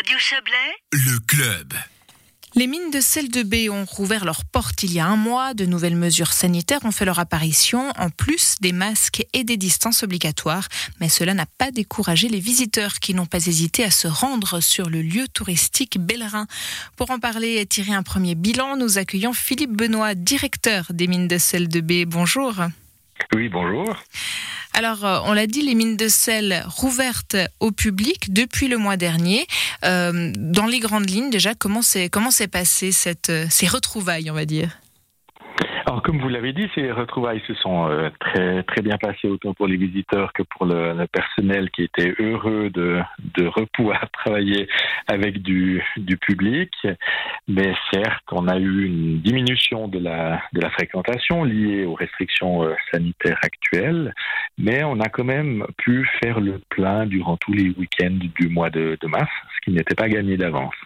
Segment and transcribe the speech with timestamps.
[0.00, 0.54] Radio Chablais,
[0.92, 1.74] Le club.
[2.54, 5.52] Les mines de sel de baie ont rouvert leurs portes il y a un mois.
[5.52, 10.02] De nouvelles mesures sanitaires ont fait leur apparition, en plus des masques et des distances
[10.02, 10.68] obligatoires.
[11.00, 14.88] Mais cela n'a pas découragé les visiteurs qui n'ont pas hésité à se rendre sur
[14.88, 16.46] le lieu touristique Bellerin.
[16.96, 21.28] Pour en parler et tirer un premier bilan, nous accueillons Philippe Benoît, directeur des mines
[21.28, 22.06] de sel de baie.
[22.06, 22.54] Bonjour.
[23.34, 23.96] Oui, bonjour.
[24.72, 28.96] Alors, euh, on l'a dit, les mines de sel rouvertes au public depuis le mois
[28.96, 29.46] dernier.
[29.84, 32.08] Euh, dans les grandes lignes, déjà, comment s'est
[32.50, 34.78] passé cette, euh, ces retrouvailles, on va dire?
[35.90, 39.54] Alors, comme vous l'avez dit, ces retrouvailles se sont euh, très très bien passées autant
[39.54, 43.00] pour les visiteurs que pour le, le personnel qui était heureux de,
[43.34, 44.68] de repouvoir travailler
[45.08, 46.70] avec du, du public.
[47.48, 52.62] Mais certes, on a eu une diminution de la, de la fréquentation liée aux restrictions
[52.62, 54.14] euh, sanitaires actuelles,
[54.58, 58.70] mais on a quand même pu faire le plein durant tous les week-ends du mois
[58.70, 60.76] de, de mars, ce qui n'était pas gagné d'avance.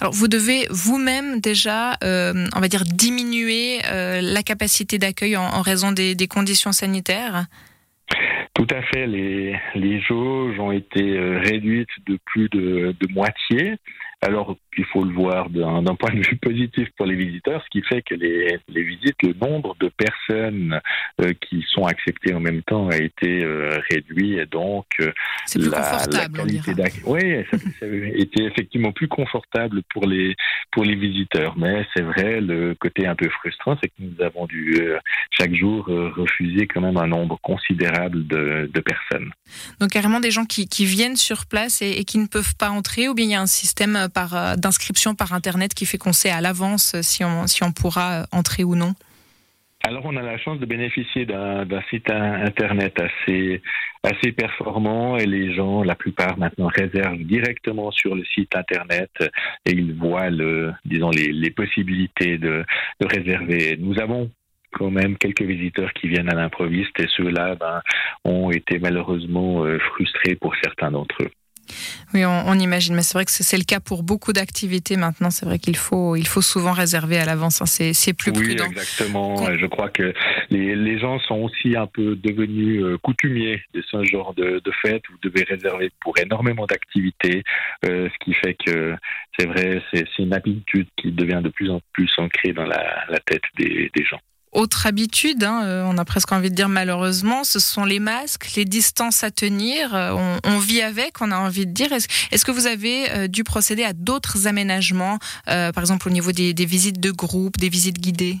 [0.00, 5.62] Alors, vous devez vous-même déjà, euh, on va dire, diminuer euh, la capacité d'accueil en,
[5.62, 7.46] raison des, conditions sanitaires
[8.54, 13.76] Tout à fait, les, jauges ont été euh, réduites de plus de moitié.
[14.20, 17.82] Alors, il faut le voir d'un point de vue positif pour les visiteurs, ce qui
[17.86, 20.80] fait que les, les visites, le nombre de personnes
[21.20, 25.12] euh, qui sont acceptées en même temps a été euh, réduit et donc euh,
[25.54, 27.02] la, qualité d'accueil.
[27.06, 30.34] Oui, ça, ça a été effectivement plus confortable pour les
[30.72, 31.56] pour les visiteurs.
[31.56, 34.80] Mais c'est vrai, le côté un peu frustrant, c'est que nous avons dû
[35.30, 39.30] chaque jour refuser quand même un nombre considérable de, de personnes.
[39.80, 42.70] Donc, carrément des gens qui, qui viennent sur place et, et qui ne peuvent pas
[42.70, 45.98] entrer, ou bien il y a un système par euh, d'inscription par Internet qui fait
[45.98, 48.94] qu'on sait à l'avance euh, si on, si on pourra euh, entrer ou non
[49.84, 53.62] Alors, on a la chance de bénéficier d'un site in- internet assez
[54.04, 59.10] assez performant et les gens, la plupart maintenant, réservent directement sur le site internet
[59.66, 62.64] et ils voient le, disons les, les possibilités de,
[63.00, 63.76] de réserver.
[63.78, 64.30] Nous avons
[64.72, 67.80] quand même quelques visiteurs qui viennent à l'improviste et ceux-là ben,
[68.24, 71.30] ont été malheureusement euh, frustrés pour certains d'entre eux.
[72.14, 75.30] Oui, on, on imagine, mais c'est vrai que c'est le cas pour beaucoup d'activités maintenant.
[75.30, 77.60] C'est vrai qu'il faut, il faut souvent réserver à l'avance.
[77.62, 77.66] hein.
[77.66, 78.64] C'est c'est plus oui, prudent.
[78.66, 79.34] exactement.
[79.34, 80.12] Con- Je crois que
[80.50, 84.72] les, les gens sont aussi un peu devenus euh, coutumiers de ce genre de, de
[84.82, 85.02] fête.
[85.10, 87.42] Vous devez réserver pour énormément d'activités,
[87.84, 88.94] euh, ce qui fait que
[89.38, 93.04] c'est vrai, c'est c'est une habitude qui devient de plus en plus ancrée dans la,
[93.08, 94.20] la tête des, des gens.
[94.52, 98.54] Autre habitude, hein, euh, on a presque envie de dire malheureusement, ce sont les masques,
[98.56, 99.94] les distances à tenir.
[99.94, 101.92] Euh, On, vit avec, on a envie de dire.
[101.92, 106.52] Est-ce que vous avez euh, dû procéder à d'autres aménagements, par exemple au niveau des,
[106.64, 108.36] visites de groupe, des visites guidées?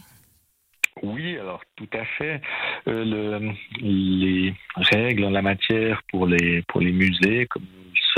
[1.02, 2.40] Oui, alors tout à fait.
[2.86, 7.64] Le, les règles en la matière pour les pour les musées, comme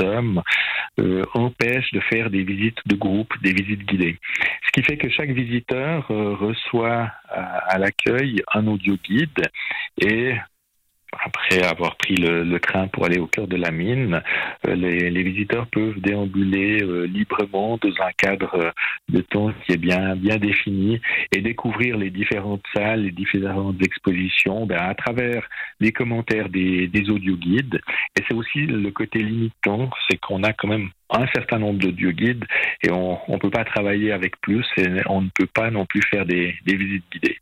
[0.01, 4.17] euh, empêchent de faire des visites de groupe, des visites guidées.
[4.65, 9.47] Ce qui fait que chaque visiteur euh, reçoit à, à l'accueil un audio guide
[9.99, 10.33] et
[11.19, 14.21] après avoir pris le, le train pour aller au cœur de la mine,
[14.67, 18.71] euh, les, les visiteurs peuvent déambuler euh, librement dans un cadre euh,
[19.09, 21.01] de temps qui est bien bien défini
[21.35, 25.47] et découvrir les différentes salles, les différentes expositions ben, à travers
[25.79, 27.81] les commentaires des, des audio-guides.
[28.17, 32.45] Et c'est aussi le côté limitant, c'est qu'on a quand même un certain nombre d'audio-guides
[32.83, 36.01] et on ne peut pas travailler avec plus et on ne peut pas non plus
[36.09, 37.37] faire des, des visites guidées.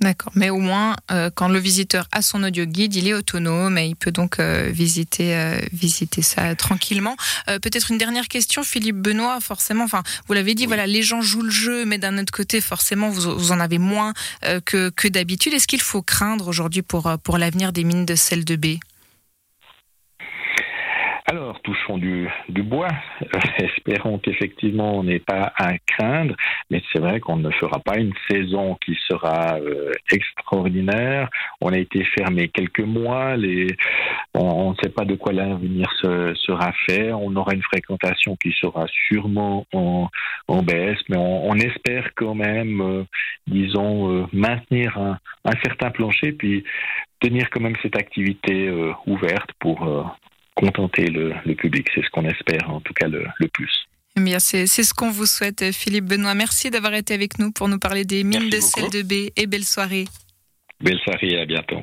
[0.00, 3.78] D'accord, mais au moins, euh, quand le visiteur a son audio guide, il est autonome
[3.78, 7.16] et il peut donc euh, visiter, euh, visiter ça tranquillement.
[7.48, 10.68] Euh, Peut-être une dernière question, Philippe Benoît, forcément, enfin, vous l'avez dit, Oui.
[10.68, 13.78] voilà, les gens jouent le jeu, mais d'un autre côté, forcément, vous, vous en avez
[13.78, 14.14] moins
[14.44, 15.52] euh, que, que d'habitude.
[15.54, 18.78] Est-ce qu'il faut craindre aujourd'hui pour, euh, pour l'avenir des mines de sel de baie?
[21.30, 22.88] Alors, touchons du, bois.
[23.22, 26.34] Euh, espérons qu'effectivement on n'ait pas à craindre,
[26.70, 31.28] mais c'est vrai qu'on ne fera pas une saison qui sera euh, extraordinaire.
[31.60, 33.34] On a été fermé quelques mois,
[34.32, 37.12] on ne sait pas de quoi l'avenir se, sera fait.
[37.12, 40.08] On aura une fréquentation qui sera sûrement en,
[40.62, 43.04] baisse, mais on, espère quand même, euh,
[43.46, 46.64] disons, euh, maintenir un, un certain plancher, puis
[47.20, 49.86] tenir quand même cette activité euh, ouverte pour
[50.58, 51.86] contenter le, le public.
[51.94, 53.70] C'est ce qu'on espère, en tout cas le, le plus.
[54.16, 56.34] Eh bien, c'est ce qu'on vous souhaite, Philippe Benoît.
[56.34, 59.32] Merci d'avoir été avec nous pour nous parler des mines Merci de sel de baie
[59.36, 60.06] et belle soirée.
[60.80, 61.82] Belle soirée et à bientôt.